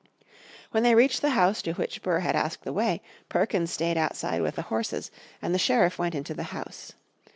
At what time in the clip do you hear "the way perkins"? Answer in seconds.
2.63-3.69